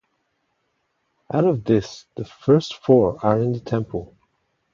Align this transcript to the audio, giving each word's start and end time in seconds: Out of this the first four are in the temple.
Out 1.31 1.43
of 1.45 1.63
this 1.63 2.07
the 2.15 2.25
first 2.25 2.73
four 2.83 3.23
are 3.23 3.39
in 3.39 3.51
the 3.53 3.59
temple. 3.59 4.15